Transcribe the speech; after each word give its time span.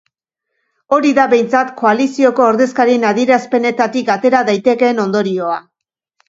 Hori 0.95 1.11
da 1.17 1.25
behintzat 1.33 1.69
koalizioko 1.81 2.45
ordezkarien 2.53 3.05
adierazpenetatik 3.11 4.11
atera 4.15 4.41
daitekeen 4.49 5.05
ondorioa. 5.07 5.61